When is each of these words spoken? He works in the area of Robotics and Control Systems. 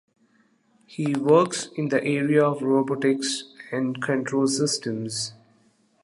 He 0.87 1.13
works 1.13 1.67
in 1.75 1.89
the 1.89 2.03
area 2.03 2.43
of 2.43 2.63
Robotics 2.63 3.43
and 3.71 4.01
Control 4.01 4.47
Systems. 4.47 5.33